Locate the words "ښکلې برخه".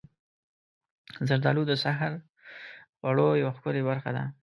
3.57-4.11